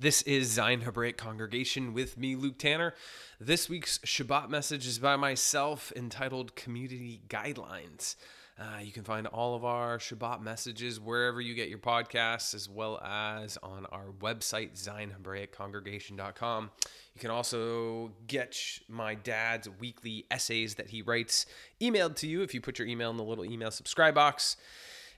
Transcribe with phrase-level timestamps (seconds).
[0.00, 2.94] This is Zion Hebraic Congregation with me, Luke Tanner.
[3.38, 8.16] This week's Shabbat message is by myself entitled Community Guidelines.
[8.58, 12.66] Uh, you can find all of our Shabbat messages wherever you get your podcasts, as
[12.66, 16.70] well as on our website, ZionHebraicCongregation.com.
[17.14, 18.58] You can also get
[18.88, 21.44] my dad's weekly essays that he writes
[21.78, 24.56] emailed to you if you put your email in the little email subscribe box.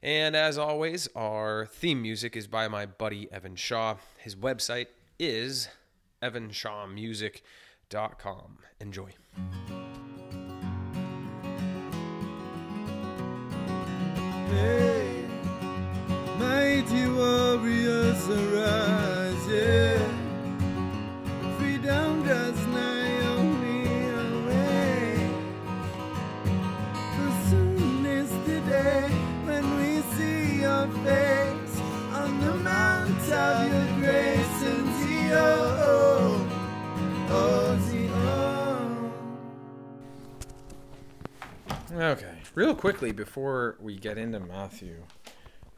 [0.02, 3.98] And as always, our theme music is by my buddy Evan Shaw.
[4.18, 5.68] His website is
[6.20, 8.58] evanshawmusic.com.
[8.80, 9.10] Enjoy.
[14.48, 15.24] Hey,
[16.36, 18.91] mighty warriors arise,
[42.02, 44.96] Okay, real quickly before we get into Matthew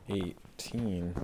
[0.09, 1.15] 18,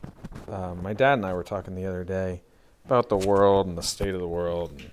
[0.47, 2.43] uh, my dad and I were talking the other day
[2.85, 4.91] about the world and the state of the world, and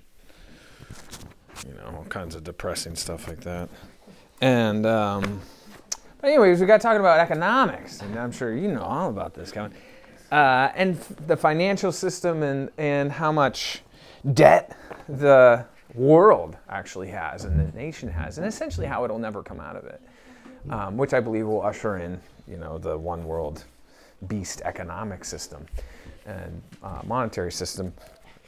[1.68, 3.68] you know all kinds of depressing stuff like that.
[4.40, 5.42] And um,
[6.22, 9.52] but anyways, we got talking about economics, and I'm sure you know all about this,
[9.52, 9.74] Kevin,
[10.32, 13.82] uh, and f- the financial system and and how much
[14.34, 14.74] debt
[15.10, 19.76] the world actually has and the nation has, and essentially how it'll never come out
[19.76, 20.02] of it,
[20.70, 23.64] um, which I believe will usher in, you know, the one world
[24.28, 25.66] beast economic system
[26.26, 27.94] and uh, monetary system,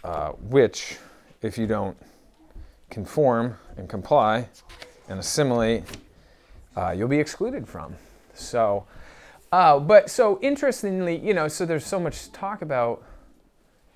[0.04, 0.98] uh, which,
[1.42, 1.98] if you don't
[2.90, 4.48] conform and comply
[5.08, 5.84] and assimilate,
[6.76, 7.96] uh, you'll be excluded from.
[8.34, 8.86] So,
[9.52, 13.04] uh, but so interestingly, you know, so there's so much talk about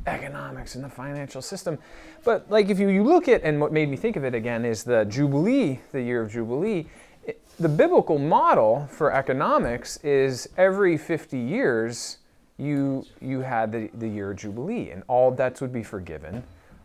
[0.07, 1.77] economics and the financial system.
[2.23, 4.65] But like if you, you look at, and what made me think of it again
[4.65, 6.85] is the Jubilee, the year of Jubilee.
[7.25, 12.17] It, the biblical model for economics is every 50 years
[12.57, 16.43] you, you had the, the year of Jubilee and all debts would be forgiven.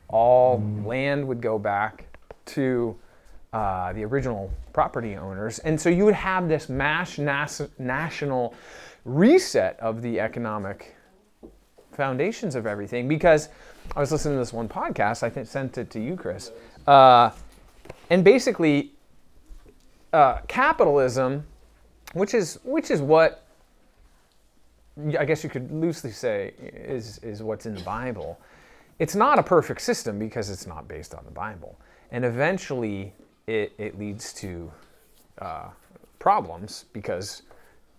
[0.08, 2.06] All land would go back
[2.46, 2.96] to
[3.52, 5.58] uh, the original property owners.
[5.60, 8.54] And so you would have this mass nas- national
[9.04, 10.94] reset of the economic
[11.98, 13.48] foundations of everything because
[13.96, 15.24] I was listening to this one podcast.
[15.24, 16.52] I think sent it to you, Chris.
[16.86, 17.30] Uh,
[18.08, 18.92] and basically,
[20.12, 21.44] uh, capitalism,
[22.14, 23.44] which is which is what
[25.18, 28.38] I guess you could loosely say is is what's in the Bible.
[29.00, 31.78] It's not a perfect system because it's not based on the Bible,
[32.12, 33.12] and eventually
[33.48, 34.70] it, it leads to
[35.40, 35.68] uh,
[36.20, 37.42] problems because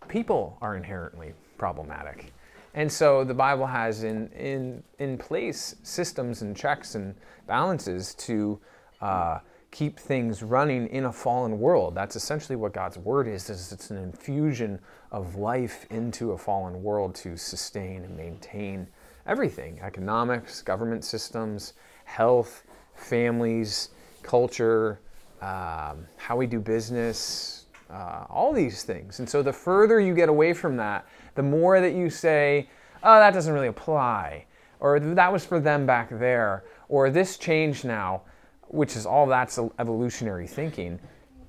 [0.07, 2.31] people are inherently problematic.
[2.73, 7.15] And so the Bible has in, in, in place systems and checks and
[7.47, 8.59] balances to
[9.01, 9.39] uh,
[9.71, 11.95] keep things running in a fallen world.
[11.95, 14.79] That's essentially what God's word is, is it's an infusion
[15.11, 18.87] of life into a fallen world to sustain and maintain
[19.25, 21.73] everything, economics, government systems,
[22.05, 22.63] health,
[22.95, 23.89] families,
[24.23, 24.99] culture,
[25.41, 29.19] um, how we do business, uh, all these things.
[29.19, 31.07] And so the further you get away from that,
[31.39, 32.67] the more that you say,
[33.01, 34.43] oh, that doesn't really apply,
[34.81, 38.23] or that was for them back there, or this changed now,
[38.67, 40.99] which is all that's evolutionary thinking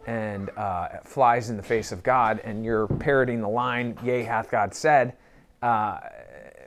[0.06, 4.48] and uh, flies in the face of God, and you're parroting the line, yea, hath
[4.48, 5.16] God said,
[5.60, 5.98] uh,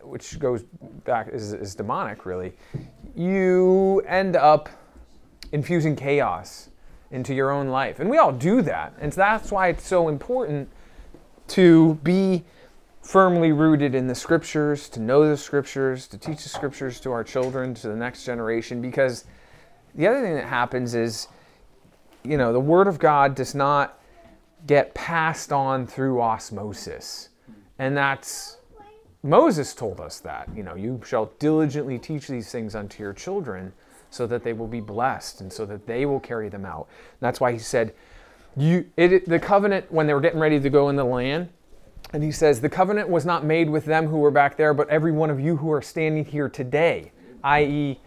[0.01, 0.63] which goes
[1.05, 2.51] back, is, is demonic really,
[3.15, 4.67] you end up
[5.53, 6.71] infusing chaos
[7.11, 8.01] into your own life.
[8.01, 8.93] And we all do that.
[8.99, 10.67] And that's why it's so important
[11.47, 12.43] to be
[13.03, 17.23] firmly rooted in the scriptures, to know the scriptures, to teach the scriptures to our
[17.23, 18.81] children, to the next generation.
[18.81, 19.25] Because
[19.93, 21.27] the other thing that happens is,
[22.23, 23.99] you know, the Word of God does not
[24.65, 27.29] get passed on through osmosis.
[27.77, 28.57] And that's,
[29.21, 33.73] Moses told us that, you know, you shall diligently teach these things unto your children
[34.09, 36.87] so that they will be blessed and so that they will carry them out.
[37.11, 37.93] And that's why he said,
[38.55, 41.49] you, it, the covenant, when they were getting ready to go in the land,
[42.13, 44.87] and he says, The covenant was not made with them who were back there, but
[44.89, 47.11] every one of you who are standing here today,
[47.43, 47.99] i.e.,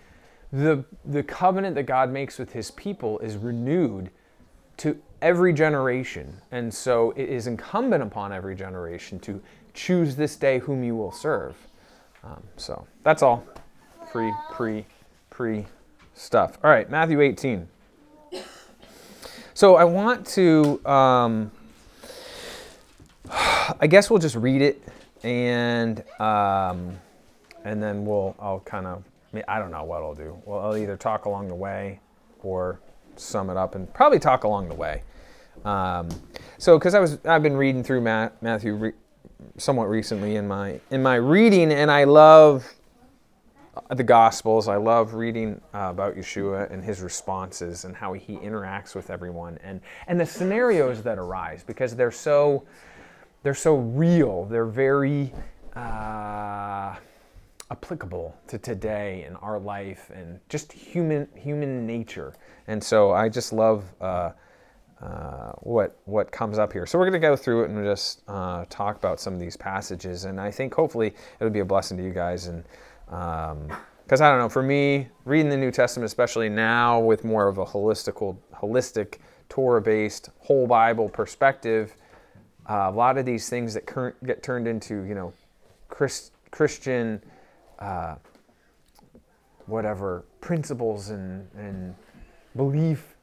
[0.52, 4.10] the, the covenant that God makes with his people is renewed
[4.78, 6.40] to every generation.
[6.52, 9.42] And so it is incumbent upon every generation to
[9.74, 11.56] choose this day whom you will serve.
[12.22, 13.44] Um, so that's all.
[14.12, 14.86] Free, pre,
[15.30, 15.66] pre
[16.14, 16.58] stuff.
[16.62, 17.68] All right, Matthew 18.
[19.52, 21.50] So I want to, um,
[23.80, 24.82] I guess we'll just read it
[25.22, 26.98] and um,
[27.64, 29.02] and then we'll I'll kind of
[29.32, 30.40] I, mean, I don't know what I'll do.
[30.44, 32.00] Well, I'll either talk along the way
[32.42, 32.80] or
[33.16, 35.02] sum it up and probably talk along the way.
[35.64, 36.08] Um,
[36.58, 38.92] so, because I was, I've been reading through Matt, Matthew re-
[39.58, 42.72] somewhat recently in my in my reading, and I love
[43.94, 44.68] the Gospels.
[44.68, 49.58] I love reading uh, about Yeshua and his responses and how he interacts with everyone,
[49.62, 52.64] and and the scenarios that arise because they're so
[53.46, 54.44] they're so real.
[54.46, 55.32] They're very
[55.76, 56.96] uh,
[57.70, 62.34] applicable to today and our life and just human human nature.
[62.66, 64.32] And so I just love uh,
[65.00, 66.86] uh, what what comes up here.
[66.86, 69.56] So we're going to go through it and just uh, talk about some of these
[69.56, 70.24] passages.
[70.24, 72.48] And I think hopefully it'll be a blessing to you guys.
[72.48, 72.64] And
[73.06, 77.58] because I don't know, for me, reading the New Testament, especially now with more of
[77.58, 81.94] a holistical, holistic Torah-based whole Bible perspective,
[82.68, 85.32] uh, a lot of these things that current, get turned into you know
[85.88, 87.22] Christ, Christian
[87.78, 88.16] uh,
[89.66, 91.94] whatever principles and, and
[92.54, 93.14] belief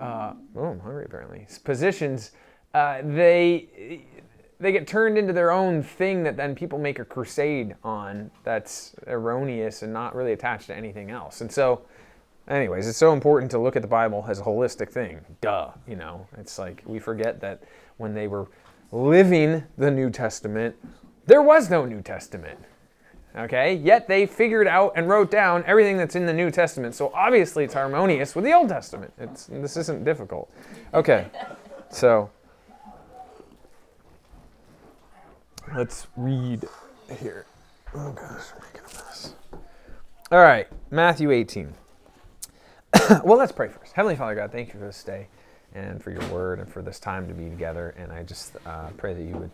[0.00, 2.32] uh, oh i'm hungry apparently positions
[2.74, 4.04] uh, they
[4.60, 8.94] they get turned into their own thing that then people make a crusade on that's
[9.06, 11.40] erroneous and not really attached to anything else.
[11.40, 11.82] And so
[12.48, 15.20] anyways it's so important to look at the bible as a holistic thing.
[15.40, 16.26] Duh you know?
[16.38, 17.62] It's like we forget that
[17.96, 18.48] when they were
[18.92, 20.76] living the new testament
[21.26, 22.58] there was no new testament
[23.36, 23.74] okay?
[23.74, 26.94] Yet they figured out and wrote down everything that's in the New Testament.
[26.94, 29.12] So obviously it's harmonious with the Old Testament.
[29.18, 30.50] It's, this isn't difficult.
[30.92, 31.26] Okay,
[31.90, 32.30] so
[35.74, 36.64] let's read
[37.18, 37.46] here.
[37.94, 39.34] Oh gosh, I'm making a mess.
[40.30, 41.74] All right, Matthew 18.
[43.24, 43.92] well, let's pray first.
[43.92, 45.28] Heavenly Father God, thank you for this day
[45.74, 47.94] and for your word and for this time to be together.
[47.98, 49.50] And I just uh, pray that you would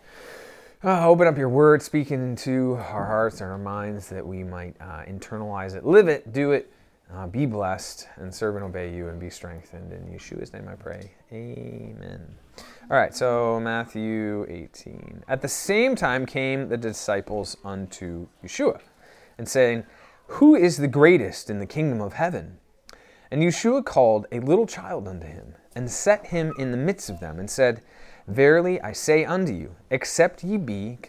[0.83, 4.75] uh, open up your word, speak into our hearts and our minds that we might
[4.81, 6.71] uh, internalize it, live it, do it,
[7.13, 9.91] uh, be blessed, and serve and obey you and be strengthened.
[9.91, 11.11] In Yeshua's name I pray.
[11.31, 12.25] Amen.
[12.89, 15.23] All right, so Matthew 18.
[15.27, 18.81] At the same time came the disciples unto Yeshua,
[19.37, 19.83] and saying,
[20.27, 22.57] Who is the greatest in the kingdom of heaven?
[23.29, 27.19] And Yeshua called a little child unto him, and set him in the midst of
[27.19, 27.81] them, and said,
[28.27, 30.99] Verily I say unto you, except ye be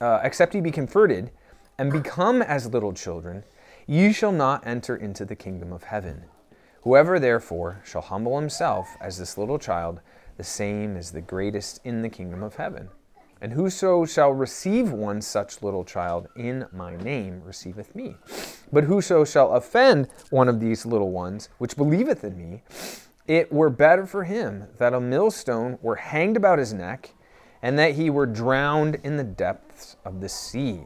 [0.00, 1.30] uh, except ye be converted
[1.78, 3.44] and become as little children,
[3.86, 6.24] ye shall not enter into the kingdom of heaven.
[6.82, 10.00] Whoever therefore shall humble himself as this little child,
[10.36, 12.88] the same is the greatest in the kingdom of heaven.
[13.42, 18.16] And whoso shall receive one such little child in my name receiveth me.
[18.72, 22.62] But whoso shall offend one of these little ones, which believeth in me,
[23.30, 27.14] it were better for him that a millstone were hanged about his neck,
[27.62, 30.80] and that he were drowned in the depths of the sea.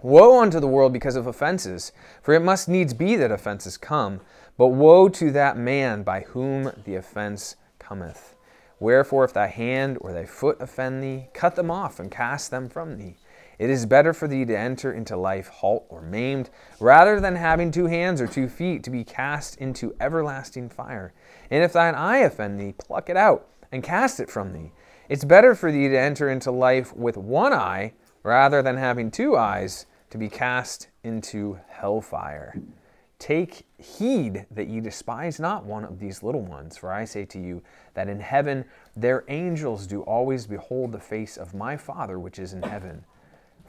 [0.00, 1.90] Woe unto the world because of offenses,
[2.22, 4.20] for it must needs be that offenses come,
[4.56, 8.36] but woe to that man by whom the offense cometh.
[8.78, 12.68] Wherefore, if thy hand or thy foot offend thee, cut them off and cast them
[12.68, 13.16] from thee.
[13.58, 17.70] It is better for thee to enter into life halt or maimed, rather than having
[17.70, 21.12] two hands or two feet to be cast into everlasting fire.
[21.50, 24.72] And if thine eye offend thee, pluck it out and cast it from thee.
[25.08, 27.92] It's better for thee to enter into life with one eye,
[28.22, 32.56] rather than having two eyes to be cast into hellfire.
[33.18, 37.38] Take heed that ye despise not one of these little ones, for I say to
[37.38, 37.62] you
[37.94, 38.64] that in heaven
[38.96, 43.04] their angels do always behold the face of my Father which is in heaven.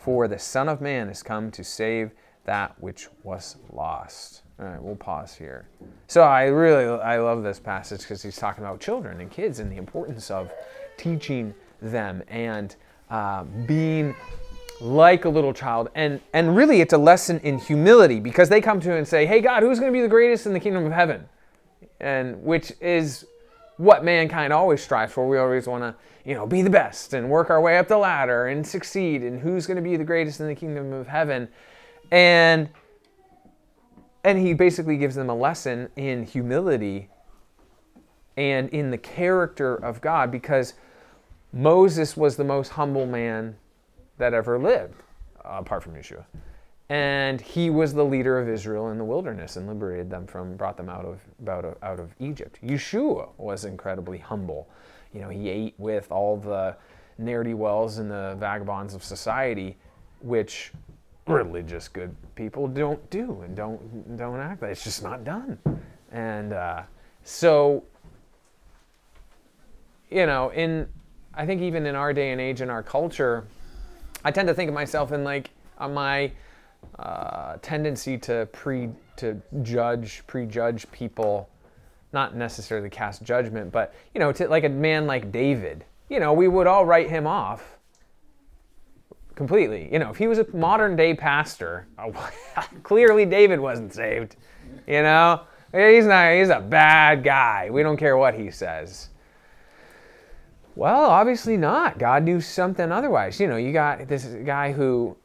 [0.06, 2.12] For the Son of Man is come to save
[2.44, 4.44] that which was lost.
[4.60, 5.68] All right, we'll pause here.
[6.06, 9.72] So I really I love this passage because he's talking about children and kids and
[9.72, 10.52] the importance of
[10.96, 12.76] teaching them and
[13.10, 14.16] uh, being
[14.80, 18.80] like a little child and and really it's a lesson in humility because they come
[18.80, 20.86] to him and say hey god who's going to be the greatest in the kingdom
[20.86, 21.24] of heaven
[22.02, 23.26] and which is
[23.78, 27.30] what mankind always strives for we always want to you know, be the best and
[27.30, 30.40] work our way up the ladder and succeed and who's going to be the greatest
[30.40, 31.48] in the kingdom of heaven.
[32.12, 32.70] And
[34.24, 37.10] and he basically gives them a lesson in humility
[38.36, 40.74] and in the character of God because
[41.54, 43.56] Moses was the most humble man
[44.18, 44.96] that ever lived,
[45.44, 46.26] apart from Yeshua.
[46.90, 50.78] And he was the leader of Israel in the wilderness and liberated them from, brought
[50.78, 52.60] them out of, out of, out of Egypt.
[52.64, 54.68] Yeshua was incredibly humble
[55.16, 56.76] you know, he ate with all the
[57.18, 59.78] ne'er wells and the vagabonds of society,
[60.20, 60.74] which
[61.26, 65.58] religious good people don't do and don't don't act it's just not done.
[66.12, 66.84] And uh,
[67.24, 67.84] so,
[70.12, 70.88] you know, in
[71.34, 73.48] I think even in our day and age in our culture,
[74.26, 76.30] I tend to think of myself in like on my
[77.00, 81.50] uh, tendency to pre to judge prejudge people,
[82.14, 86.34] not necessarily cast judgment, but you know, to, like a man like David, you know,
[86.34, 87.78] we would all write him off
[89.36, 89.90] completely.
[89.92, 91.88] You know, if he was a modern day pastor,
[92.84, 94.36] clearly David wasn't saved.
[94.88, 95.42] You know,
[95.74, 96.34] he's not.
[96.34, 97.70] He's a bad guy.
[97.70, 99.10] We don't care what he says.
[100.76, 101.98] Well, obviously not.
[101.98, 103.40] God knew something otherwise.
[103.40, 105.16] You know, you got this guy who,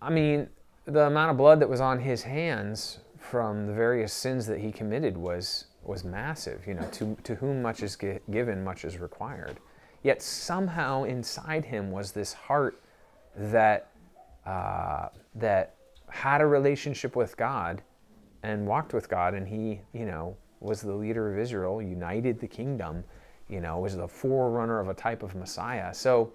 [0.00, 0.48] I mean,
[0.86, 4.70] the amount of blood that was on his hands from the various sins that he
[4.70, 6.66] committed was was massive.
[6.66, 9.58] You know, to to whom much is given, much is required.
[10.02, 12.80] Yet somehow inside him was this heart
[13.36, 13.88] that
[14.46, 15.74] uh, that
[16.08, 17.82] had a relationship with God
[18.42, 22.46] and walked with God, and he, you know, was the leader of Israel, united the
[22.46, 23.02] kingdom,
[23.48, 25.92] you know, was the forerunner of a type of Messiah.
[25.92, 26.32] So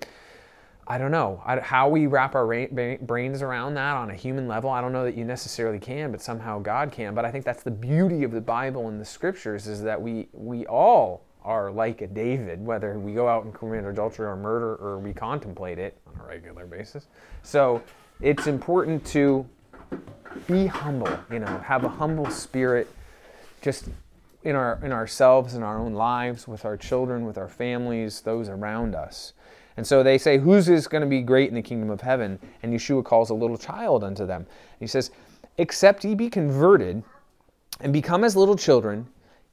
[0.88, 2.68] I don't know how we wrap our
[3.02, 4.70] brains around that on a human level.
[4.70, 7.14] I don't know that you necessarily can, but somehow God can.
[7.14, 10.28] But I think that's the beauty of the Bible and the Scriptures is that we
[10.34, 14.76] we all are like a David, whether we go out and commit adultery or murder
[14.76, 17.08] or we contemplate it on a regular basis.
[17.44, 17.82] So
[18.20, 19.48] it's important to
[20.48, 22.88] be humble, you know, have a humble spirit
[23.62, 23.90] just
[24.44, 28.50] in our in ourselves in our own lives with our children with our families those
[28.50, 29.34] around us
[29.78, 32.40] and so they say who's is going to be great in the kingdom of heaven
[32.64, 34.46] and yeshua calls a little child unto them
[34.80, 35.12] he says
[35.58, 37.04] except ye be converted
[37.82, 39.08] and become as little children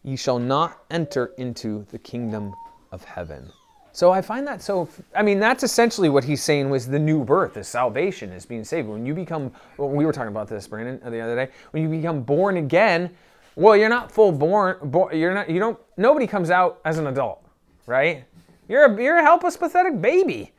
[0.05, 2.55] ye shall not enter into the kingdom
[2.93, 3.51] of heaven.
[3.93, 7.25] So I find that so, I mean, that's essentially what he's saying was the new
[7.25, 8.89] birth, is salvation, is being saved.
[8.89, 11.89] When you become, well, we were talking about this, Brandon, the other day, when you
[11.89, 13.11] become born again,
[13.57, 14.77] well, you're not full born,
[15.13, 17.45] you're not, you don't, nobody comes out as an adult,
[17.87, 18.25] right?
[18.69, 20.53] You're a, you're a helpless, pathetic baby.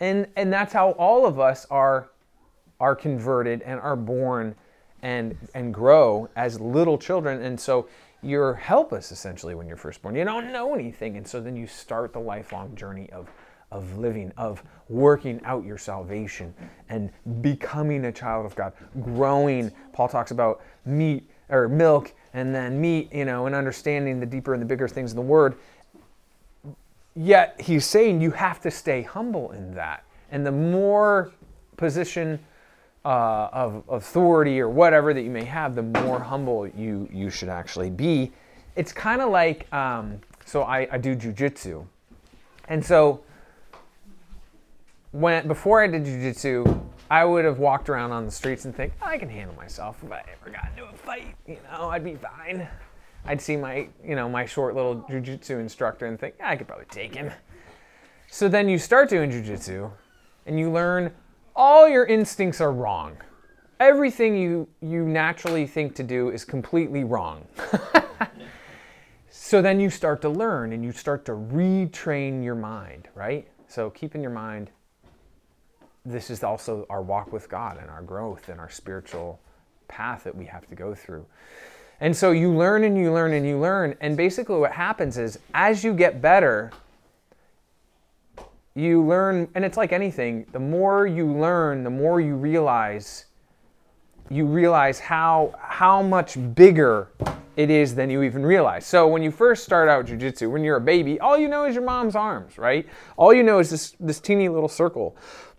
[0.00, 2.10] And, and that's how all of us are,
[2.80, 4.56] are converted and are born
[5.02, 7.42] and, and grow as little children.
[7.42, 7.88] And so
[8.22, 10.14] you're helpless essentially when you're first born.
[10.14, 11.16] You don't know anything.
[11.16, 13.30] And so then you start the lifelong journey of,
[13.70, 16.54] of living, of working out your salvation
[16.88, 19.70] and becoming a child of God, growing.
[19.92, 24.54] Paul talks about meat or milk and then meat, you know, and understanding the deeper
[24.54, 25.56] and the bigger things in the word.
[27.14, 30.04] Yet he's saying you have to stay humble in that.
[30.30, 31.32] And the more
[31.76, 32.38] position
[33.04, 37.48] uh, of authority or whatever that you may have, the more humble you you should
[37.48, 38.32] actually be.
[38.76, 41.84] It's kind of like um, so I, I do jujitsu,
[42.68, 43.22] and so
[45.10, 48.92] when before I did jujitsu, I would have walked around on the streets and think
[49.02, 49.98] I can handle myself.
[50.02, 52.68] If I ever got into a fight, you know, I'd be fine.
[53.24, 56.86] I'd see my you know my short little jujitsu instructor and think I could probably
[56.86, 57.30] take him.
[58.28, 59.90] So then you start doing jujitsu,
[60.46, 61.12] and you learn
[61.54, 63.16] all your instincts are wrong.
[63.78, 67.46] Everything you, you naturally think to do is completely wrong.
[69.28, 73.48] so then you start to learn and you start to retrain your mind, right?
[73.66, 74.70] So keep in your mind
[76.04, 79.40] this is also our walk with God and our growth and our spiritual
[79.88, 81.24] path that we have to go through.
[82.00, 83.96] And so you learn and you learn and you learn.
[84.00, 86.72] And basically, what happens is as you get better,
[88.74, 93.26] you learn, and it's like anything, the more you learn, the more you realize
[94.32, 97.08] you realize how how much bigger
[97.56, 98.86] it is than you even realize.
[98.86, 101.74] So when you first start out jujitsu, when you're a baby, all you know is
[101.74, 102.88] your mom's arms, right?
[103.16, 105.16] All you know is this this teeny little circle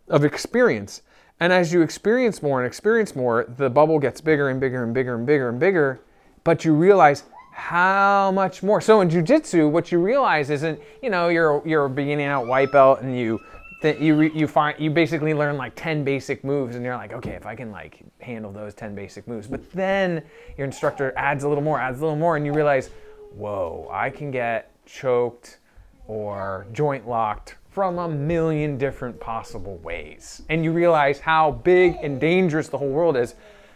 [0.09, 1.01] of experience.
[1.39, 4.93] And as you experience more and experience more, the bubble gets bigger and bigger and
[4.93, 6.01] bigger and bigger and bigger,
[6.43, 8.81] but you realize how much more.
[8.81, 13.01] So in jujitsu, what you realize isn't, you know, you're you're beginning out white belt
[13.01, 13.39] and you
[13.81, 17.31] that you you find you basically learn like 10 basic moves and you're like, okay,
[17.33, 19.45] if I can like handle those 10 basic moves.
[19.47, 20.23] But then
[20.57, 22.89] your instructor adds a little more, adds a little more and you realize,
[23.35, 25.59] "Whoa, I can get choked
[26.07, 32.19] or joint locked from a million different possible ways." And you realize how big and
[32.19, 33.35] dangerous the whole world is.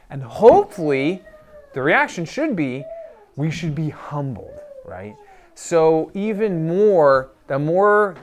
[0.10, 1.22] And hopefully
[1.78, 2.84] the reaction should be
[3.36, 5.16] we should be humbled, right?
[5.54, 8.16] So, even more, the more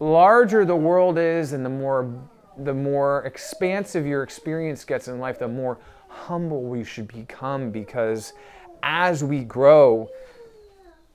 [0.00, 2.10] larger the world is and the more
[2.56, 5.76] the more expansive your experience gets in life, the more
[6.08, 8.32] humble we should become because
[8.82, 10.08] as we grow,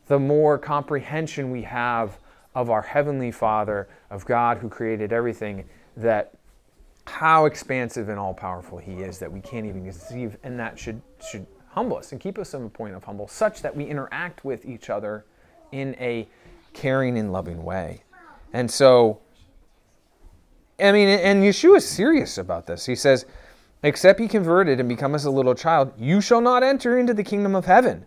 [0.06, 2.20] the more comprehension we have
[2.54, 5.66] of our Heavenly Father, of God who created everything,
[5.96, 6.37] that
[7.08, 11.02] how expansive and all powerful He is that we can't even conceive, and that should,
[11.26, 14.44] should humble us and keep us in a point of humble, such that we interact
[14.44, 15.26] with each other
[15.72, 16.28] in a
[16.74, 18.04] caring and loving way.
[18.54, 19.20] And so,
[20.80, 22.86] I mean, and Yeshua is serious about this.
[22.86, 23.26] He says,
[23.84, 27.24] except ye converted and become as a little child, you shall not enter into the
[27.24, 28.06] kingdom of heaven.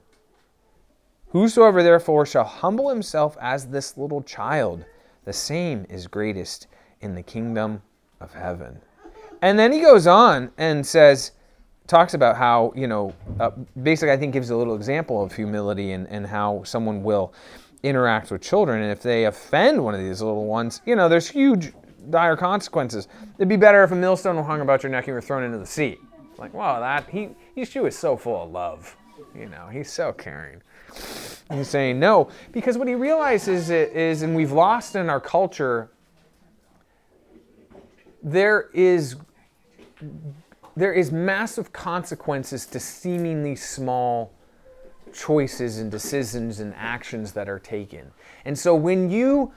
[1.29, 4.85] Whosoever therefore shall humble himself as this little child,
[5.25, 6.67] the same is greatest
[7.01, 7.83] in the kingdom
[8.21, 8.81] of heaven.
[9.43, 11.33] And then he goes on and says,
[11.87, 13.51] talks about how, you know, uh,
[13.83, 17.33] basically, I think gives a little example of humility and, and how someone will
[17.83, 18.83] interact with children.
[18.83, 21.73] And if they offend one of these little ones, you know, there's huge,
[22.11, 23.09] dire consequences.
[23.37, 25.43] It'd be better if a millstone were hung about your neck and you were thrown
[25.43, 25.97] into the sea.
[26.39, 28.97] Like, wow, that, he, Yeshua is so full of love.
[29.35, 30.63] You know, he's so caring.
[31.53, 35.91] He's saying no, because what he realizes is, and we've lost in our culture,
[38.23, 39.17] there is
[40.77, 44.33] there is massive consequences to seemingly small
[45.13, 48.11] choices and decisions and actions that are taken.
[48.45, 49.53] And so when you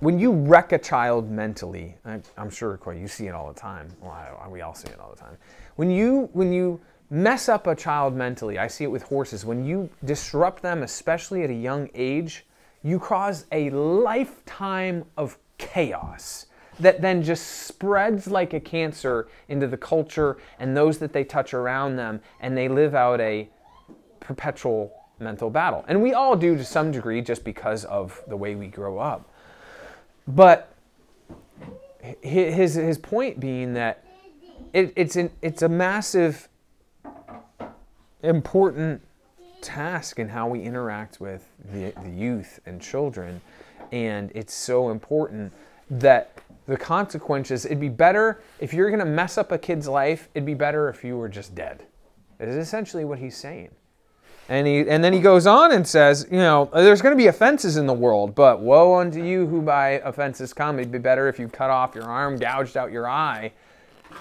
[0.00, 3.58] when you wreck a child mentally, I, am sure Corey, you see it all the
[3.58, 3.88] time.
[4.00, 5.36] Well, I, we all see it all the time.
[5.76, 9.44] When you when you mess up a child mentally, I see it with horses.
[9.44, 12.46] When you disrupt them, especially at a young age,
[12.82, 16.46] you cause a lifetime of chaos
[16.80, 21.54] that then just spreads like a cancer into the culture and those that they touch
[21.54, 23.48] around them, and they live out a
[24.20, 25.84] perpetual mental battle.
[25.88, 29.28] And we all do to some degree just because of the way we grow up.
[30.26, 30.74] But
[32.22, 34.04] his, his point being that
[34.72, 36.48] it, it's, an, it's a massive,
[38.22, 39.02] important
[39.60, 43.40] task in how we interact with the, the youth and children.
[43.92, 45.52] And it's so important
[45.90, 50.28] that the consequences, it'd be better if you're going to mess up a kid's life,
[50.34, 51.84] it'd be better if you were just dead.
[52.38, 53.70] Is essentially what he's saying.
[54.48, 57.28] And, he, and then he goes on and says, you know, there's going to be
[57.28, 60.78] offenses in the world, but woe unto you who by offenses come.
[60.78, 63.52] It'd be better if you cut off your arm, gouged out your eye.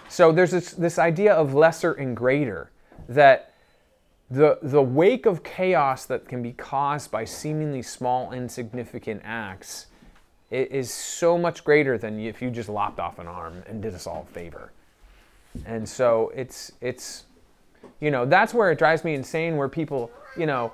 [0.08, 2.70] So there's this, this idea of lesser and greater,
[3.08, 3.54] that
[4.30, 9.88] the, the wake of chaos that can be caused by seemingly small, insignificant acts
[10.52, 14.08] is so much greater than if you just lopped off an arm and did us
[14.08, 14.72] all a favor.
[15.66, 17.26] And so it's it's
[18.00, 20.72] you know that's where it drives me insane where people you know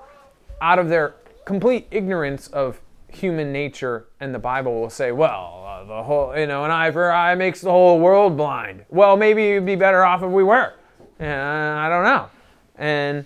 [0.61, 5.83] out of their complete ignorance of human nature and the Bible will say, well, uh,
[5.85, 8.85] the whole you know an eye for eye makes the whole world blind.
[8.89, 10.73] Well, maybe it'd be better off if we were.
[11.19, 12.29] Uh, I don't know.
[12.77, 13.25] And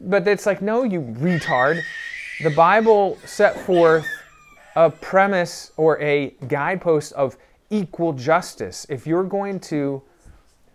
[0.00, 1.82] but it's like no, you retard.
[2.42, 4.06] The Bible set forth
[4.76, 7.36] a premise or a guidepost of
[7.70, 8.86] equal justice.
[8.88, 10.02] If you're going to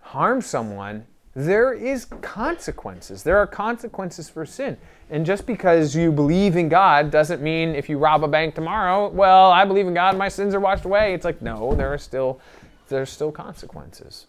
[0.01, 1.05] harm someone,
[1.35, 3.21] there is consequences.
[3.21, 4.77] There are consequences for sin.
[5.09, 9.09] And just because you believe in God doesn't mean if you rob a bank tomorrow,
[9.09, 11.13] well, I believe in God, my sins are washed away.
[11.13, 12.41] It's like no, there are still
[12.89, 14.25] there's still consequences.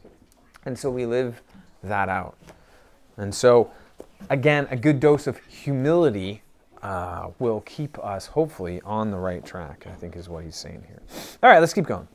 [0.67, 1.41] And so we live
[1.83, 2.37] that out.
[3.17, 3.71] And so
[4.29, 6.43] again, a good dose of humility
[6.83, 10.85] uh, will keep us hopefully on the right track, I think is what he's saying
[10.87, 11.03] here.
[11.43, 12.09] All right, let's keep going.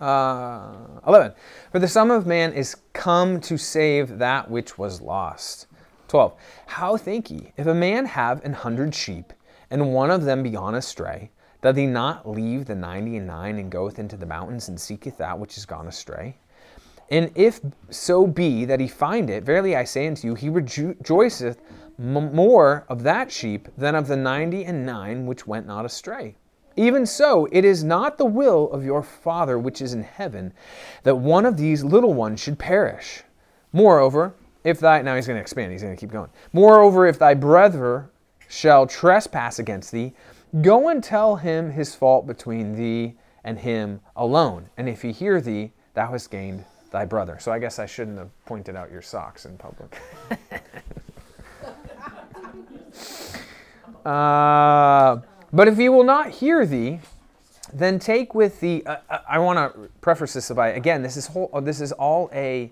[0.00, 0.74] Uh,
[1.06, 1.32] 11.
[1.70, 5.66] For the Son of Man is come to save that which was lost.
[6.08, 6.34] 12.
[6.66, 9.32] How think ye, if a man have an hundred sheep,
[9.70, 11.30] and one of them be gone astray,
[11.62, 15.16] doth he not leave the ninety and nine and goeth into the mountains and seeketh
[15.16, 16.36] that which is gone astray?
[17.10, 21.60] And if so be that he find it, verily I say unto you, he rejoiceth
[21.98, 26.36] more of that sheep than of the ninety and nine which went not astray.
[26.76, 30.52] Even so, it is not the will of your Father which is in heaven
[31.02, 33.22] that one of these little ones should perish.
[33.72, 36.30] Moreover, if thy now he's going to expand, he's going to keep going.
[36.52, 38.10] Moreover, if thy brother
[38.48, 40.14] shall trespass against thee,
[40.60, 44.68] go and tell him his fault between thee and him alone.
[44.76, 47.38] And if he hear thee, thou hast gained thy brother.
[47.40, 49.98] So I guess I shouldn't have pointed out your socks in public.
[54.04, 55.20] Uh,
[55.52, 57.00] but if he will not hear thee,
[57.72, 58.82] then take with thee.
[58.84, 61.02] Uh, uh I want to preface this by again.
[61.02, 61.50] This is whole.
[61.62, 62.70] This is all a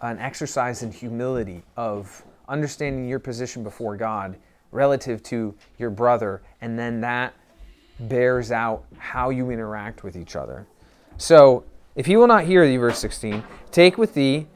[0.00, 4.36] an exercise in humility of understanding your position before God
[4.70, 7.32] relative to your brother, and then that
[8.00, 10.66] bears out how you interact with each other.
[11.16, 14.48] So, if he will not hear thee, verse 16, take with thee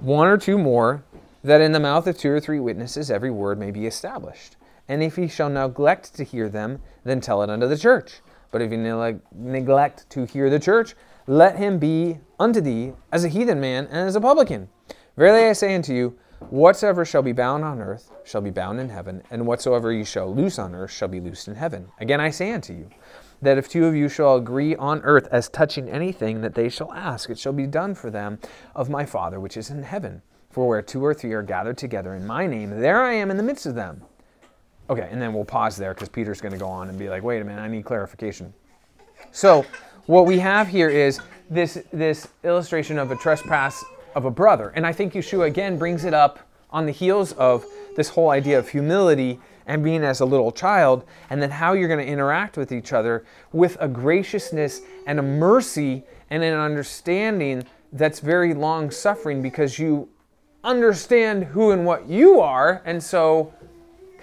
[0.00, 1.04] one or two more,
[1.42, 4.56] that in the mouth of two or three witnesses every word may be established.
[4.88, 8.20] And if he shall neglect to hear them, then tell it unto the church.
[8.50, 10.94] But if he ne- neglect to hear the church,
[11.26, 14.68] let him be unto thee as a heathen man and as a publican.
[15.16, 16.18] Verily I say unto you,
[16.50, 20.34] whatsoever shall be bound on earth shall be bound in heaven, and whatsoever ye shall
[20.34, 21.88] loose on earth shall be loosed in heaven.
[21.98, 22.90] Again I say unto you,
[23.40, 26.92] that if two of you shall agree on earth as touching anything that they shall
[26.92, 28.38] ask, it shall be done for them
[28.74, 30.22] of my Father which is in heaven.
[30.50, 33.36] For where two or three are gathered together in my name, there I am in
[33.36, 34.02] the midst of them.
[34.90, 37.22] Okay, and then we'll pause there because Peter's going to go on and be like,
[37.22, 38.52] wait a minute, I need clarification.
[39.32, 39.64] So,
[40.06, 43.82] what we have here is this, this illustration of a trespass
[44.14, 44.70] of a brother.
[44.76, 47.64] And I think Yeshua again brings it up on the heels of
[47.96, 51.88] this whole idea of humility and being as a little child, and then how you're
[51.88, 57.64] going to interact with each other with a graciousness and a mercy and an understanding
[57.92, 60.08] that's very long suffering because you
[60.64, 62.82] understand who and what you are.
[62.84, 63.54] And so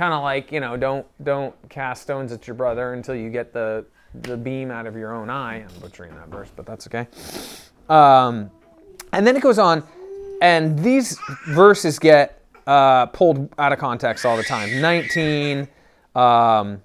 [0.02, 3.54] kind of like you know don't don't cast stones at your brother until you get
[3.54, 3.86] the
[4.24, 5.58] the beam out of your own eye.
[5.58, 7.06] I'm butchering that verse but that's okay.
[7.88, 8.50] Um,
[9.14, 9.84] and then it goes on
[10.42, 14.82] and these verses get uh, pulled out of context all the time.
[14.82, 15.68] 19
[16.16, 16.82] um,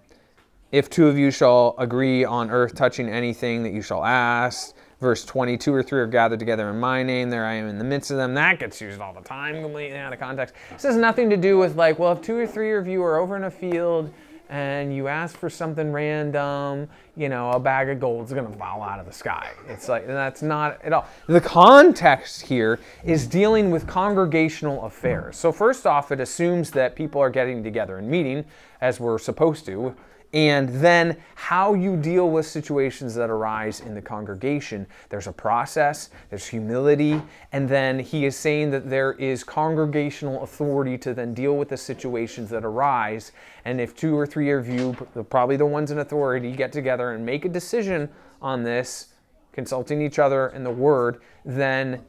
[0.70, 5.24] if two of you shall agree on earth touching anything that you shall ask verse
[5.24, 8.10] 22 or 3 are gathered together in my name there i am in the midst
[8.10, 8.34] of them.
[8.34, 10.54] That gets used all the time completely out of context.
[10.70, 13.18] This has nothing to do with like well if two or three of you are
[13.18, 14.12] over in a field
[14.48, 18.58] and you ask for something random you know a bag of gold is going to
[18.58, 19.50] fall out of the sky.
[19.68, 21.06] It's like that's not at all.
[21.26, 25.36] The context here is dealing with congregational affairs.
[25.36, 28.44] So first off it assumes that people are getting together and meeting
[28.80, 29.94] as we're supposed to
[30.36, 34.86] and then how you deal with situations that arise in the congregation.
[35.08, 37.22] There's a process, there's humility,
[37.52, 41.76] and then he is saying that there is congregational authority to then deal with the
[41.78, 43.32] situations that arise.
[43.64, 44.94] And if two or three of you,
[45.30, 48.06] probably the ones in authority, get together and make a decision
[48.42, 49.14] on this,
[49.52, 52.04] consulting each other in the word, then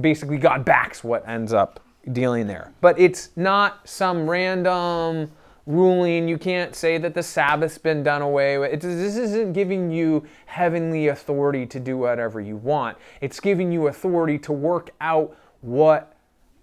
[0.00, 1.80] basically God backs what ends up
[2.12, 2.72] dealing there.
[2.80, 5.30] But it's not some random
[5.66, 6.28] ruling.
[6.28, 8.80] You can't say that the Sabbath's been done away with.
[8.82, 12.98] this isn't giving you heavenly authority to do whatever you want.
[13.20, 16.16] It's giving you authority to work out what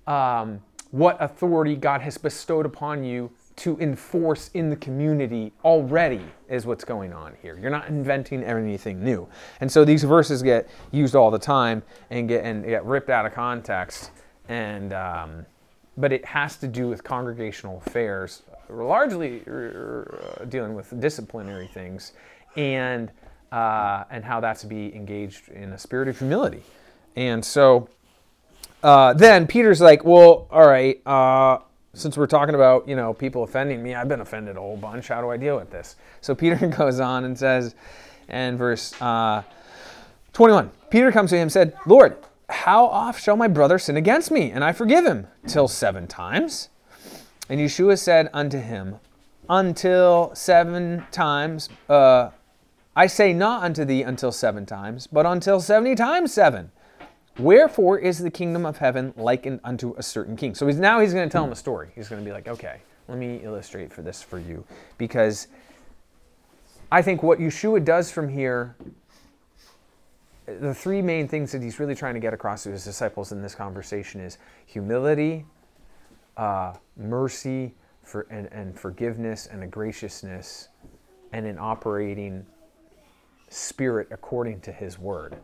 [0.07, 0.61] um,
[0.91, 6.83] what authority God has bestowed upon you to enforce in the community already is what's
[6.83, 7.57] going on here.
[7.57, 9.27] You're not inventing anything new.
[9.61, 13.25] And so these verses get used all the time and get and get ripped out
[13.25, 14.11] of context.
[14.49, 15.45] And um,
[15.97, 22.13] but it has to do with congregational affairs largely uh, dealing with disciplinary things
[22.55, 23.11] and
[23.51, 26.63] uh, and how that's to be engaged in a spirit of humility.
[27.15, 27.89] And so
[28.83, 31.59] uh, then Peter's like, well, all right, uh,
[31.93, 35.09] since we're talking about you know people offending me, I've been offended a whole bunch.
[35.09, 35.95] How do I deal with this?
[36.21, 37.75] So Peter goes on and says,
[38.27, 39.43] and verse uh,
[40.33, 42.17] 21, Peter comes to him and said, Lord,
[42.49, 45.27] how oft shall my brother sin against me and I forgive him?
[45.47, 46.69] Till seven times?
[47.51, 48.95] And Yeshua said unto him,
[49.49, 52.29] Until seven times, uh,
[52.95, 56.71] I say not unto thee until seven times, but until seventy times seven.
[57.37, 60.55] Wherefore is the kingdom of heaven likened unto a certain king?
[60.55, 61.89] So he's, now he's going to tell him a story.
[61.93, 64.63] He's going to be like, okay, let me illustrate for this for you.
[64.97, 65.49] Because
[66.89, 68.77] I think what Yeshua does from here,
[70.45, 73.41] the three main things that he's really trying to get across to his disciples in
[73.41, 75.45] this conversation is humility,
[76.41, 80.69] uh, mercy for, and, and forgiveness and a graciousness
[81.33, 82.43] and an operating
[83.49, 85.37] spirit according to his word.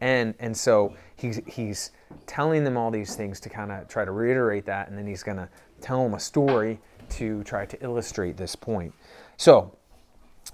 [0.00, 1.90] And, and so he's, he's
[2.26, 5.24] telling them all these things to kind of try to reiterate that, and then he's
[5.24, 5.48] going to
[5.80, 6.78] tell them a story
[7.10, 8.94] to try to illustrate this point.
[9.36, 9.76] So,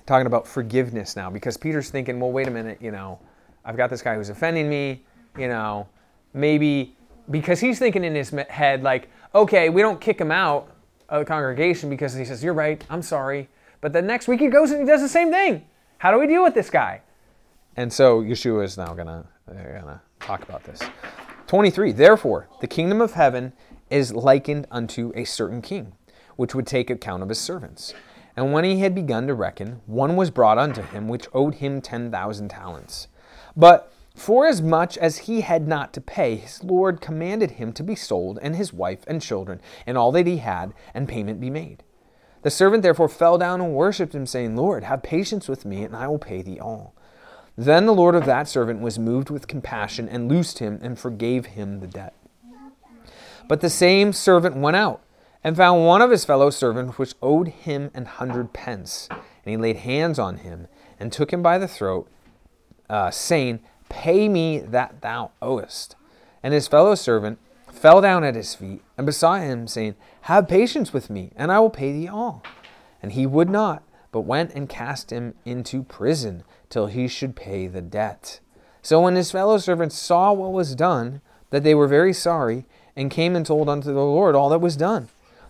[0.07, 3.19] talking about forgiveness now, because Peter's thinking, well, wait a minute, you know,
[3.67, 5.05] I've got this guy who's offending me,
[5.37, 5.89] you know,
[6.33, 6.97] maybe
[7.31, 10.69] because he's thinking in his head, like, okay, we don't kick him out
[11.09, 13.49] of the congregation because he says, You're right, I'm sorry.
[13.81, 15.65] But the next week he goes and he does the same thing.
[15.99, 17.03] How do we deal with this guy?
[17.77, 20.81] And so Yeshua is now gonna, uh, gonna talk about this.
[21.47, 21.93] 23.
[21.93, 23.53] Therefore, the kingdom of heaven
[23.91, 25.93] is likened unto a certain king,
[26.37, 27.95] which would take account of his servants.
[28.37, 31.81] And when he had begun to reckon, one was brought unto him which owed him
[31.81, 33.09] ten thousand talents.
[33.57, 38.39] But Forasmuch as he had not to pay, his lord commanded him to be sold,
[38.43, 41.83] and his wife and children, and all that he had, and payment be made.
[42.43, 45.97] The servant therefore fell down and worshipped him, saying, Lord, have patience with me, and
[45.97, 46.95] I will pay thee all.
[47.57, 51.47] Then the lord of that servant was moved with compassion, and loosed him, and forgave
[51.47, 52.13] him the debt.
[53.49, 55.03] But the same servant went out,
[55.43, 59.09] and found one of his fellow servants which owed him an hundred pence.
[59.11, 62.07] And he laid hands on him, and took him by the throat,
[62.91, 65.97] uh, saying, Pay me that thou owest.
[66.43, 67.39] And his fellow servant
[67.71, 71.61] fell down at his feet and besought him, saying, Have patience with me, and I
[71.61, 72.43] will pay thee all.
[73.03, 77.67] And he would not, but went and cast him into prison till he should pay
[77.67, 78.41] the debt.
[78.81, 82.65] So when his fellow servants saw what was done, that they were very sorry,
[82.97, 85.09] and came and told unto the Lord all that was done.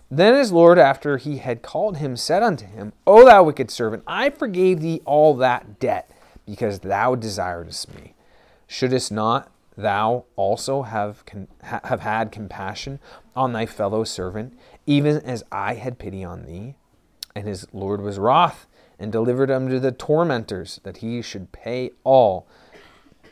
[0.09, 4.03] Then his Lord, after he had called him, said unto him, O thou wicked servant,
[4.05, 6.11] I forgave thee all that debt,
[6.45, 8.10] because thou desiredst me.
[8.71, 11.25] Shouldest not thou also have,
[11.61, 13.01] have had compassion
[13.35, 16.75] on thy fellow servant, even as I had pity on thee?
[17.35, 21.91] And his Lord was wroth, and delivered him to the tormentors, that he should pay
[22.05, 22.47] all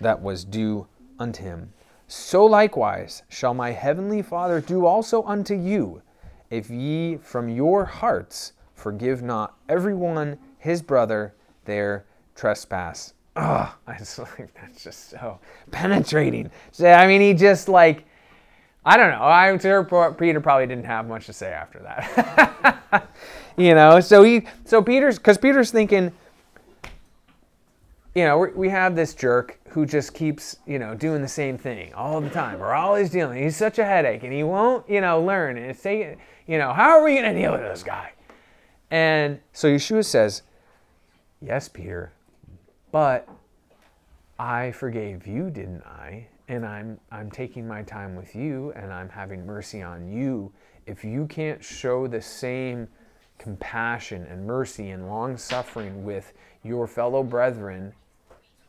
[0.02, 1.72] that was due unto him.
[2.06, 6.02] So likewise shall my heavenly Father do also unto you,
[6.50, 13.14] if ye from your hearts forgive not every one his brother their trespass.
[13.40, 15.40] Ugh, I just like that's just so
[15.72, 16.52] penetrating.
[16.72, 18.06] So, I mean, he just like
[18.86, 19.24] I don't know.
[19.24, 23.10] I'm sure Peter probably didn't have much to say after that.
[23.58, 26.12] you know, so he so Peter's because Peter's thinking
[28.16, 31.94] you know, we have this jerk who just keeps, you know, doing the same thing
[31.94, 32.60] all the time.
[32.60, 33.42] We're always dealing.
[33.42, 35.58] He's such a headache, and he won't, you know, learn.
[35.58, 38.12] And it's taking, you know, how are we going to deal with this guy?
[38.90, 40.42] And so Yeshua says,
[41.40, 42.12] "Yes, Peter,
[42.92, 43.28] but
[44.38, 46.28] I forgave you, didn't I?
[46.48, 50.52] And I'm I'm taking my time with you, and I'm having mercy on you.
[50.86, 52.88] If you can't show the same
[53.38, 57.94] compassion and mercy and long suffering with your fellow brethren,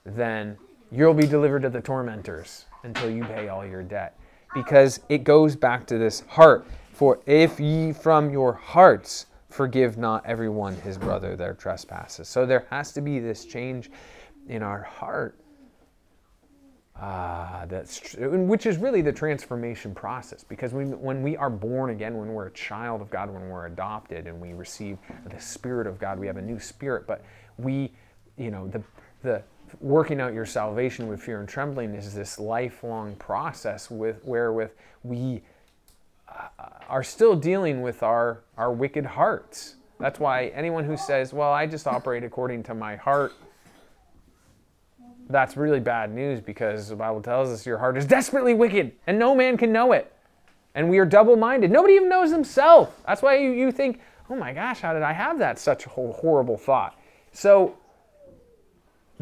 [0.05, 0.57] then
[0.93, 4.19] you'll be delivered to the tormentors until you pay all your debt.
[4.55, 6.67] Because it goes back to this heart.
[6.93, 12.29] For if ye from your hearts forgive not everyone his brother their trespasses.
[12.29, 13.91] So there has to be this change
[14.49, 15.37] in our heart.
[17.03, 22.17] Ah, that's which is really the transformation process because we, when we are born again,
[22.17, 24.99] when we're a child of God, when we're adopted and we receive
[25.31, 27.07] the Spirit of God, we have a new spirit.
[27.07, 27.25] But
[27.57, 27.93] we,
[28.37, 28.83] you know, the
[29.23, 29.43] the
[29.81, 34.71] working out your salvation with fear and trembling is this lifelong process with wherewith
[35.03, 35.41] we uh,
[36.89, 39.77] are still dealing with our our wicked hearts.
[39.99, 43.33] That's why anyone who says, "Well, I just operate according to my heart,"
[45.31, 49.19] that's really bad news because the Bible tells us your heart is desperately wicked and
[49.19, 50.13] no man can know it.
[50.75, 51.71] And we are double minded.
[51.71, 52.93] Nobody even knows themselves.
[53.07, 55.89] That's why you, you think, oh my gosh, how did I have that such a
[55.89, 56.99] horrible thought?
[57.33, 57.77] So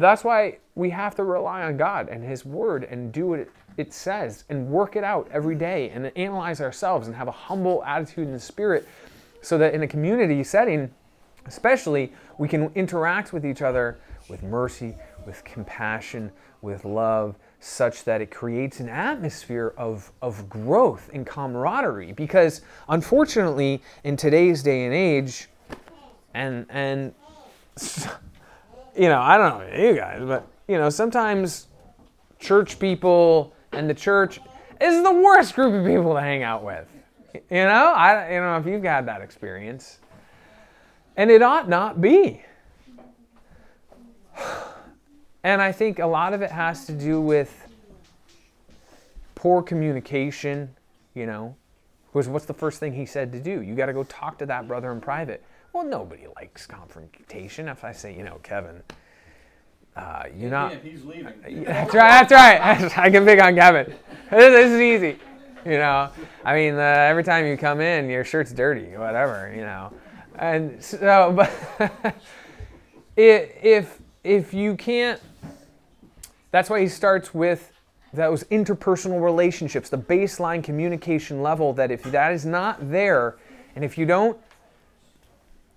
[0.01, 3.93] that's why we have to rely on God and His Word and do what it
[3.93, 8.27] says and work it out every day and analyze ourselves and have a humble attitude
[8.27, 8.87] and Spirit
[9.41, 10.91] so that in a community setting,
[11.45, 13.97] especially, we can interact with each other
[14.29, 16.31] with mercy, with compassion,
[16.61, 22.13] with love, such that it creates an atmosphere of, of growth and camaraderie.
[22.13, 25.49] Because unfortunately, in today's day and age,
[26.33, 27.13] and and
[28.99, 31.67] you know, I don't know you guys, but you know, sometimes
[32.37, 34.41] church people and the church
[34.81, 36.85] is the worst group of people to hang out with.
[37.33, 39.99] You know, I you know if you've had that experience,
[41.15, 42.43] and it ought not be.
[45.41, 47.67] And I think a lot of it has to do with
[49.35, 50.75] poor communication,
[51.13, 51.55] you know.
[52.11, 53.61] Because what's the first thing he said to do?
[53.61, 55.41] You got to go talk to that brother in private.
[55.73, 57.67] Well, nobody likes confrontation.
[57.67, 58.81] If I say, you know, Kevin,
[59.95, 60.73] uh, you're not.
[60.81, 61.33] he's leaving.
[61.65, 62.27] That's right.
[62.27, 62.97] That's right.
[62.97, 63.93] I can pick on Kevin.
[64.29, 65.17] This, is easy.
[65.65, 66.09] You know,
[66.45, 69.51] I mean, uh, every time you come in, your shirt's dirty, whatever.
[69.55, 69.91] You know,
[70.35, 72.15] and so, but
[73.17, 75.19] if if you can't,
[76.51, 77.71] that's why he starts with
[78.13, 81.73] those interpersonal relationships, the baseline communication level.
[81.73, 83.37] That if that is not there,
[83.75, 84.37] and if you don't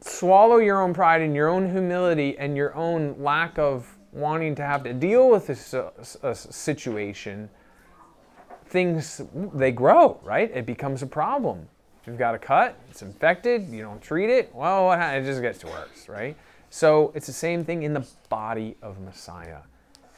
[0.03, 4.63] swallow your own pride and your own humility and your own lack of wanting to
[4.65, 7.49] have to deal with this uh, situation,
[8.67, 9.23] things
[9.55, 10.51] they grow, right?
[10.55, 11.69] It becomes a problem.
[12.07, 16.09] You've got a cut, it's infected, you don't treat it, well, it just gets worse,
[16.09, 16.37] right?
[16.69, 19.61] So it's the same thing in the body of Messiah.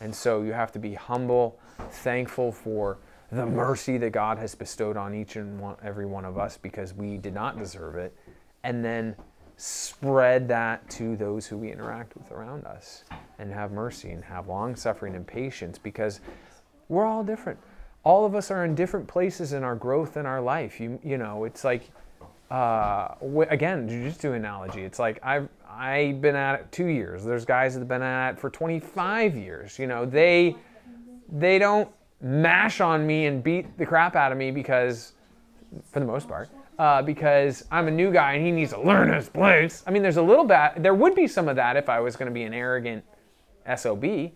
[0.00, 1.58] And so you have to be humble,
[1.90, 2.98] thankful for
[3.30, 6.94] the mercy that God has bestowed on each and one, every one of us because
[6.94, 8.16] we did not deserve it.
[8.62, 9.16] And then
[9.56, 13.04] spread that to those who we interact with around us
[13.38, 16.20] and have mercy and have long suffering and patience because
[16.88, 17.58] we're all different.
[18.02, 20.80] All of us are in different places in our growth in our life.
[20.80, 21.90] You, you know, it's like,
[22.50, 23.14] uh,
[23.48, 24.82] again, jujitsu analogy.
[24.82, 27.24] It's like I've I've been at it two years.
[27.24, 29.78] There's guys that have been at it for 25 years.
[29.78, 30.56] You know, they
[31.32, 31.88] they don't
[32.20, 35.12] mash on me and beat the crap out of me because
[35.90, 39.12] for the most part, uh, because I'm a new guy and he needs to learn
[39.12, 39.82] his place.
[39.86, 42.16] I mean, there's a little bit, there would be some of that if I was
[42.16, 43.04] going to be an arrogant
[43.76, 44.32] SOB.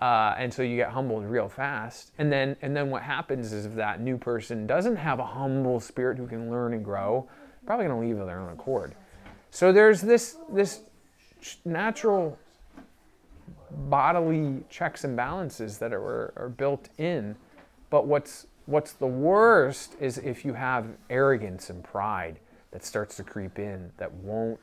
[0.00, 2.12] Uh, and so you get humbled real fast.
[2.18, 5.80] And then, and then what happens is if that new person doesn't have a humble
[5.80, 7.28] spirit who can learn and grow,
[7.66, 8.94] probably going to leave of their own accord.
[9.50, 10.80] So there's this, this
[11.64, 12.38] natural
[13.70, 17.34] bodily checks and balances that are, are built in.
[17.90, 22.38] But what's, what's the worst is if you have arrogance and pride
[22.70, 24.60] that starts to creep in that won't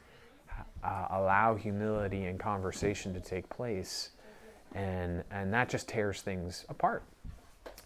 [0.84, 4.12] uh, allow humility and conversation to take place.
[4.76, 7.02] And, and that just tears things apart.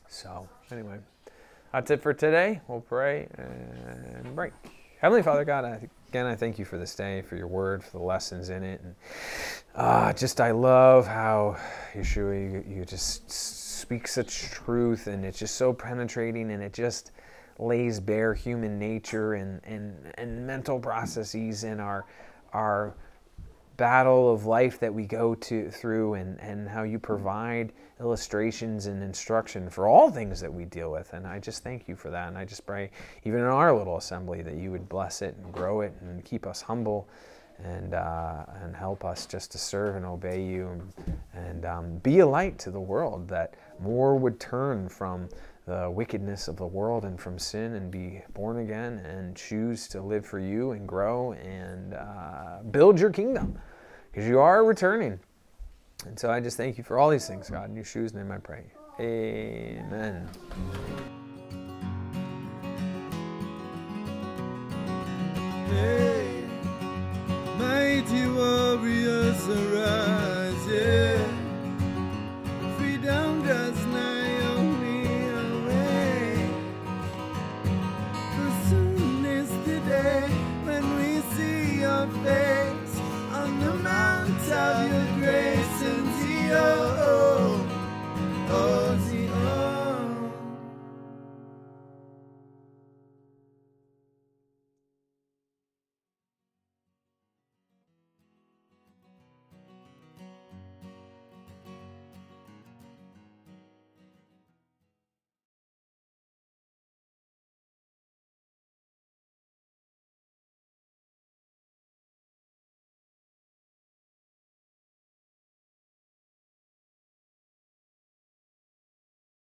[0.09, 0.97] So, anyway,
[1.71, 2.59] that's it for today.
[2.67, 4.51] We'll pray and break.
[4.99, 7.97] Heavenly Father God, I, again, I thank you for this day, for your word, for
[7.97, 8.81] the lessons in it.
[8.81, 8.95] And
[9.73, 11.55] uh, just, I love how,
[11.93, 13.31] Yeshua, you, you just
[13.89, 17.11] speak such truth and it's just so penetrating and it just
[17.57, 22.05] lays bare human nature and, and, and mental processes in our,
[22.53, 22.93] our
[23.77, 29.01] battle of life that we go to through and, and how you provide illustrations and
[29.01, 31.11] instruction for all things that we deal with.
[31.13, 32.27] And I just thank you for that.
[32.27, 32.91] And I just pray,
[33.23, 36.45] even in our little assembly, that you would bless it and grow it and keep
[36.45, 37.09] us humble
[37.63, 40.93] and, uh, and help us just to serve and obey you and,
[41.33, 45.29] and um, be a light to the world that more would turn from
[45.65, 50.01] the wickedness of the world and from sin and be born again and choose to
[50.01, 53.59] live for you and grow and uh, build your kingdom
[54.11, 55.19] because you are returning.
[56.05, 57.69] And so I just thank you for all these things, God.
[57.69, 58.63] In Yeshua's name I pray.
[58.99, 60.27] Amen.
[65.69, 66.43] Hey,
[67.57, 70.18] mighty warriors arise,